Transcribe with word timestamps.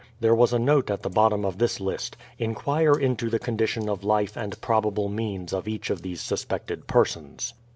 There 0.19 0.33
was 0.33 0.51
a 0.51 0.57
note 0.57 0.89
at 0.89 1.03
the 1.03 1.11
bottom 1.11 1.45
of 1.45 1.59
this 1.59 1.79
list: 1.79 2.17
"Inquire 2.39 2.93
into 2.97 3.29
the 3.29 3.37
condition 3.37 3.87
of 3.87 4.03
life 4.03 4.35
and 4.35 4.59
probable 4.59 5.09
means 5.09 5.53
of 5.53 5.67
each 5.67 5.91
of 5.91 6.01
these 6.01 6.21
suspected 6.21 6.87
persons." 6.87 7.53